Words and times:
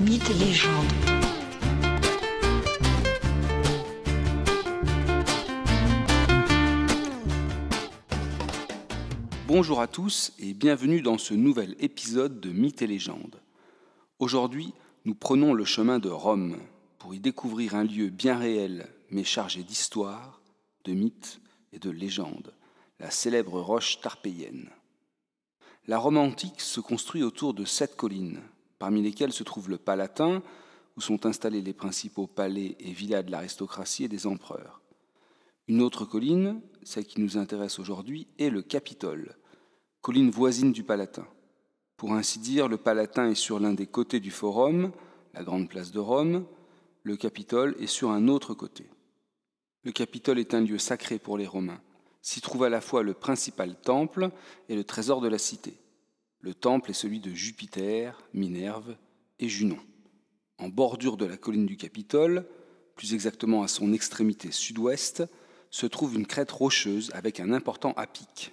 Mythes 0.00 0.30
et 0.30 0.34
légendes. 0.34 0.86
Bonjour 9.46 9.82
à 9.82 9.86
tous 9.86 10.32
et 10.38 10.54
bienvenue 10.54 11.02
dans 11.02 11.18
ce 11.18 11.34
nouvel 11.34 11.76
épisode 11.80 12.40
de 12.40 12.48
Mythes 12.48 12.80
et 12.80 12.86
légendes. 12.86 13.42
Aujourd'hui, 14.18 14.72
nous 15.04 15.14
prenons 15.14 15.52
le 15.52 15.66
chemin 15.66 15.98
de 15.98 16.08
Rome 16.08 16.56
pour 16.98 17.14
y 17.14 17.20
découvrir 17.20 17.74
un 17.74 17.84
lieu 17.84 18.08
bien 18.08 18.38
réel 18.38 18.88
mais 19.10 19.24
chargé 19.24 19.62
d'histoire, 19.62 20.40
de 20.84 20.94
mythes 20.94 21.42
et 21.74 21.78
de 21.78 21.90
légendes, 21.90 22.54
la 23.00 23.10
célèbre 23.10 23.60
roche 23.60 24.00
tarpéienne. 24.00 24.70
La 25.86 25.98
Rome 25.98 26.16
antique 26.16 26.62
se 26.62 26.80
construit 26.80 27.22
autour 27.22 27.52
de 27.52 27.66
sept 27.66 27.96
collines, 27.96 28.40
parmi 28.80 29.02
lesquelles 29.02 29.32
se 29.32 29.44
trouve 29.44 29.68
le 29.68 29.76
Palatin, 29.76 30.42
où 30.96 31.00
sont 31.00 31.26
installés 31.26 31.62
les 31.62 31.74
principaux 31.74 32.26
palais 32.26 32.76
et 32.80 32.92
villas 32.92 33.22
de 33.22 33.30
l'aristocratie 33.30 34.04
et 34.04 34.08
des 34.08 34.26
empereurs. 34.26 34.80
Une 35.68 35.82
autre 35.82 36.04
colline, 36.04 36.60
celle 36.82 37.04
qui 37.04 37.20
nous 37.20 37.36
intéresse 37.36 37.78
aujourd'hui, 37.78 38.26
est 38.38 38.48
le 38.48 38.62
Capitole, 38.62 39.36
colline 40.00 40.30
voisine 40.30 40.72
du 40.72 40.82
Palatin. 40.82 41.26
Pour 41.96 42.14
ainsi 42.14 42.38
dire, 42.38 42.68
le 42.68 42.78
Palatin 42.78 43.30
est 43.30 43.34
sur 43.34 43.60
l'un 43.60 43.74
des 43.74 43.86
côtés 43.86 44.18
du 44.18 44.30
Forum, 44.30 44.92
la 45.34 45.44
grande 45.44 45.68
place 45.68 45.92
de 45.92 46.00
Rome, 46.00 46.46
le 47.02 47.16
Capitole 47.16 47.76
est 47.78 47.86
sur 47.86 48.10
un 48.10 48.28
autre 48.28 48.54
côté. 48.54 48.86
Le 49.84 49.92
Capitole 49.92 50.38
est 50.38 50.54
un 50.54 50.62
lieu 50.62 50.78
sacré 50.78 51.18
pour 51.18 51.36
les 51.36 51.46
Romains. 51.46 51.82
S'y 52.22 52.40
trouve 52.40 52.64
à 52.64 52.70
la 52.70 52.80
fois 52.80 53.02
le 53.02 53.14
principal 53.14 53.78
temple 53.78 54.30
et 54.70 54.74
le 54.74 54.84
trésor 54.84 55.20
de 55.20 55.28
la 55.28 55.38
cité. 55.38 55.78
Le 56.40 56.54
temple 56.54 56.90
est 56.90 56.94
celui 56.94 57.20
de 57.20 57.34
Jupiter, 57.34 58.18
Minerve 58.32 58.96
et 59.38 59.48
Junon. 59.48 59.78
En 60.58 60.68
bordure 60.68 61.16
de 61.16 61.26
la 61.26 61.36
colline 61.36 61.66
du 61.66 61.76
Capitole, 61.76 62.46
plus 62.96 63.14
exactement 63.14 63.62
à 63.62 63.68
son 63.68 63.92
extrémité 63.92 64.50
sud-ouest, 64.50 65.22
se 65.70 65.86
trouve 65.86 66.16
une 66.16 66.26
crête 66.26 66.50
rocheuse 66.50 67.10
avec 67.14 67.40
un 67.40 67.52
important 67.52 67.92
apic. 67.96 68.52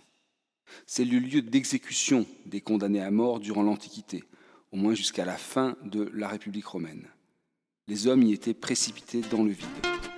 C'est 0.85 1.05
le 1.05 1.19
lieu 1.19 1.41
d'exécution 1.41 2.25
des 2.45 2.61
condamnés 2.61 3.01
à 3.01 3.11
mort 3.11 3.39
durant 3.39 3.63
l'Antiquité, 3.63 4.23
au 4.71 4.77
moins 4.77 4.93
jusqu'à 4.93 5.25
la 5.25 5.37
fin 5.37 5.77
de 5.83 6.11
la 6.13 6.27
République 6.27 6.67
romaine. 6.67 7.07
Les 7.87 8.07
hommes 8.07 8.23
y 8.23 8.33
étaient 8.33 8.53
précipités 8.53 9.21
dans 9.21 9.43
le 9.43 9.51
vide. 9.51 10.16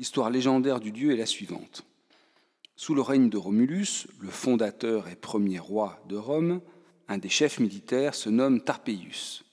L'histoire 0.00 0.30
légendaire 0.30 0.80
du 0.80 0.92
dieu 0.92 1.12
est 1.12 1.18
la 1.18 1.26
suivante. 1.26 1.84
Sous 2.74 2.94
le 2.94 3.02
règne 3.02 3.28
de 3.28 3.36
Romulus, 3.36 4.06
le 4.18 4.30
fondateur 4.30 5.08
et 5.08 5.14
premier 5.14 5.58
roi 5.58 6.02
de 6.08 6.16
Rome, 6.16 6.62
un 7.08 7.18
des 7.18 7.28
chefs 7.28 7.60
militaires 7.60 8.14
se 8.14 8.30
nomme 8.30 8.62
Tarpeius. 8.62 9.44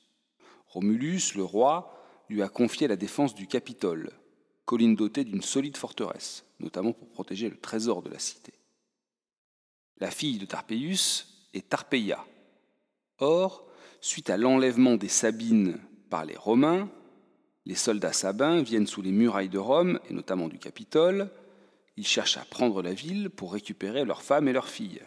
Romulus, 0.68 1.36
le 1.36 1.44
roi, 1.44 2.02
lui 2.30 2.42
a 2.42 2.48
confié 2.48 2.88
la 2.88 2.95
défense 2.95 3.36
du 3.36 3.45
Capitole, 3.45 4.14
colline 4.64 4.95
dotée 4.95 5.25
d'une 5.25 5.42
solide 5.42 5.75
forteresse, 5.75 6.45
notamment 6.62 6.94
pour 6.94 7.09
protéger 7.09 7.50
le 7.50 7.59
trésor 7.59 8.02
de 8.02 8.09
la 8.09 8.20
cité. 8.20 8.53
La 9.98 10.12
fille 10.12 10.38
de 10.38 10.45
Tarpeius 10.45 11.28
est 11.53 11.68
Tarpeia. 11.68 12.25
Or, 13.18 13.68
suite 14.00 14.30
à 14.30 14.38
l'enlèvement 14.38 14.95
des 14.95 15.09
Sabines 15.09 15.78
par 16.09 16.23
les 16.23 16.38
Romains, 16.38 16.90
les 17.67 17.75
soldats 17.75 18.13
sabins 18.13 18.61
viennent 18.61 18.87
sous 18.87 19.01
les 19.01 19.11
murailles 19.11 19.49
de 19.49 19.57
Rome, 19.57 19.99
et 20.09 20.13
notamment 20.13 20.47
du 20.47 20.57
Capitole. 20.57 21.29
Ils 21.97 22.07
cherchent 22.07 22.37
à 22.37 22.45
prendre 22.45 22.81
la 22.81 22.93
ville 22.93 23.29
pour 23.29 23.51
récupérer 23.51 24.05
leurs 24.05 24.21
femmes 24.21 24.47
et 24.47 24.53
leurs 24.53 24.69
filles. 24.69 25.01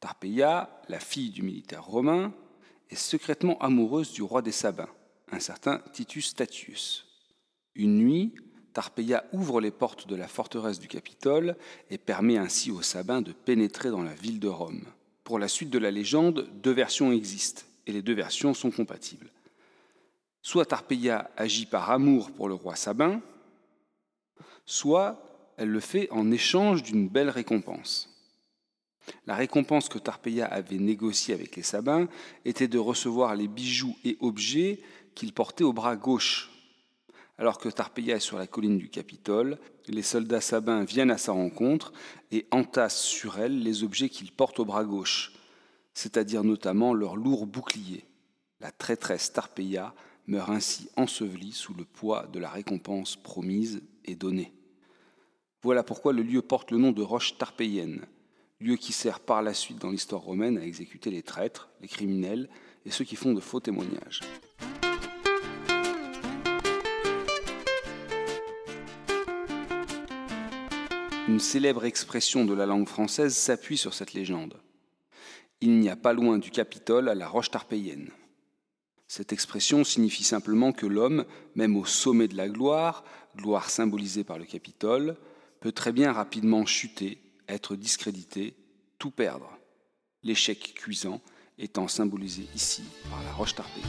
Tarpeia, 0.00 0.82
la 0.90 1.00
fille 1.00 1.30
du 1.30 1.40
militaire 1.40 1.82
romain, 1.82 2.34
est 2.90 2.96
secrètement 2.96 3.56
amoureuse 3.60 4.12
du 4.12 4.20
roi 4.20 4.42
des 4.42 4.52
Sabins, 4.52 4.90
un 5.32 5.40
certain 5.40 5.82
Titus 5.94 6.26
Statius. 6.26 7.06
Une 7.74 7.96
nuit, 7.96 8.34
Tarpeia 8.74 9.24
ouvre 9.32 9.62
les 9.62 9.70
portes 9.70 10.06
de 10.06 10.16
la 10.16 10.28
forteresse 10.28 10.78
du 10.78 10.88
Capitole 10.88 11.56
et 11.88 11.96
permet 11.96 12.36
ainsi 12.36 12.70
aux 12.70 12.82
Sabins 12.82 13.22
de 13.22 13.32
pénétrer 13.32 13.88
dans 13.88 14.02
la 14.02 14.14
ville 14.14 14.40
de 14.40 14.48
Rome. 14.48 14.84
Pour 15.22 15.38
la 15.38 15.48
suite 15.48 15.70
de 15.70 15.78
la 15.78 15.90
légende, 15.90 16.50
deux 16.62 16.72
versions 16.72 17.12
existent, 17.12 17.62
et 17.86 17.92
les 17.92 18.02
deux 18.02 18.12
versions 18.12 18.52
sont 18.52 18.70
compatibles. 18.70 19.30
Soit 20.46 20.66
Tarpeia 20.66 21.30
agit 21.38 21.64
par 21.64 21.90
amour 21.90 22.30
pour 22.30 22.48
le 22.48 22.54
roi 22.54 22.76
Sabin, 22.76 23.22
soit 24.66 25.18
elle 25.56 25.70
le 25.70 25.80
fait 25.80 26.10
en 26.10 26.30
échange 26.30 26.82
d'une 26.82 27.08
belle 27.08 27.30
récompense. 27.30 28.10
La 29.26 29.36
récompense 29.36 29.88
que 29.88 29.98
Tarpeia 29.98 30.44
avait 30.44 30.76
négociée 30.76 31.32
avec 31.32 31.56
les 31.56 31.62
Sabins 31.62 32.08
était 32.44 32.68
de 32.68 32.78
recevoir 32.78 33.34
les 33.34 33.48
bijoux 33.48 33.96
et 34.04 34.18
objets 34.20 34.80
qu'il 35.14 35.32
portait 35.32 35.64
au 35.64 35.72
bras 35.72 35.96
gauche. 35.96 36.50
Alors 37.38 37.56
que 37.56 37.70
Tarpeia 37.70 38.16
est 38.16 38.20
sur 38.20 38.36
la 38.36 38.46
colline 38.46 38.76
du 38.76 38.90
Capitole, 38.90 39.58
les 39.88 40.02
soldats 40.02 40.42
sabins 40.42 40.84
viennent 40.84 41.10
à 41.10 41.18
sa 41.18 41.32
rencontre 41.32 41.94
et 42.32 42.46
entassent 42.50 43.02
sur 43.02 43.38
elle 43.38 43.62
les 43.62 43.82
objets 43.82 44.10
qu'ils 44.10 44.30
portent 44.30 44.60
au 44.60 44.66
bras 44.66 44.84
gauche, 44.84 45.32
c'est-à-dire 45.94 46.44
notamment 46.44 46.92
leurs 46.92 47.16
lourds 47.16 47.46
boucliers. 47.46 48.04
La 48.60 48.70
traîtresse 48.70 49.32
Tarpeia 49.32 49.94
meurt 50.26 50.50
ainsi 50.50 50.88
enseveli 50.96 51.52
sous 51.52 51.74
le 51.74 51.84
poids 51.84 52.26
de 52.32 52.38
la 52.38 52.50
récompense 52.50 53.16
promise 53.16 53.82
et 54.04 54.14
donnée. 54.14 54.52
Voilà 55.62 55.82
pourquoi 55.82 56.12
le 56.12 56.22
lieu 56.22 56.42
porte 56.42 56.70
le 56.70 56.78
nom 56.78 56.92
de 56.92 57.02
roche 57.02 57.38
tarpéienne, 57.38 58.06
lieu 58.60 58.76
qui 58.76 58.92
sert 58.92 59.20
par 59.20 59.42
la 59.42 59.54
suite 59.54 59.78
dans 59.78 59.90
l'histoire 59.90 60.22
romaine 60.22 60.58
à 60.58 60.64
exécuter 60.64 61.10
les 61.10 61.22
traîtres, 61.22 61.70
les 61.80 61.88
criminels 61.88 62.48
et 62.84 62.90
ceux 62.90 63.04
qui 63.04 63.16
font 63.16 63.32
de 63.32 63.40
faux 63.40 63.60
témoignages. 63.60 64.20
Une 71.26 71.40
célèbre 71.40 71.86
expression 71.86 72.44
de 72.44 72.52
la 72.52 72.66
langue 72.66 72.86
française 72.86 73.34
s'appuie 73.34 73.78
sur 73.78 73.94
cette 73.94 74.12
légende. 74.12 74.60
Il 75.62 75.78
n'y 75.80 75.88
a 75.88 75.96
pas 75.96 76.12
loin 76.12 76.38
du 76.38 76.50
Capitole 76.50 77.08
à 77.08 77.14
la 77.14 77.26
roche 77.26 77.50
tarpéienne. 77.50 78.10
Cette 79.16 79.32
expression 79.32 79.84
signifie 79.84 80.24
simplement 80.24 80.72
que 80.72 80.86
l'homme, 80.86 81.24
même 81.54 81.76
au 81.76 81.84
sommet 81.84 82.26
de 82.26 82.36
la 82.36 82.48
gloire, 82.48 83.04
gloire 83.36 83.70
symbolisée 83.70 84.24
par 84.24 84.38
le 84.38 84.44
Capitole, 84.44 85.16
peut 85.60 85.70
très 85.70 85.92
bien 85.92 86.12
rapidement 86.12 86.66
chuter, 86.66 87.22
être 87.46 87.76
discrédité, 87.76 88.56
tout 88.98 89.12
perdre. 89.12 89.56
L'échec 90.24 90.74
cuisant 90.74 91.20
étant 91.58 91.86
symbolisé 91.86 92.48
ici 92.56 92.82
par 93.08 93.22
la 93.22 93.30
roche 93.30 93.54
tarpéienne. 93.54 93.86